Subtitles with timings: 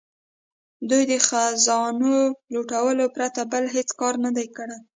[0.89, 2.15] دوی د خزانو
[2.53, 4.77] لوټلو پرته بل هیڅ کار نه دی کړی.